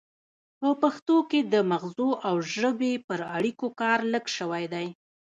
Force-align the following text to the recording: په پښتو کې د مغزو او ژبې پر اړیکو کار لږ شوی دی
په 0.59 0.69
پښتو 0.81 1.17
کې 1.29 1.39
د 1.53 1.55
مغزو 1.71 2.09
او 2.27 2.35
ژبې 2.55 2.93
پر 3.07 3.19
اړیکو 3.37 3.67
کار 3.81 3.99
لږ 4.13 4.25
شوی 4.37 4.63
دی 4.73 4.87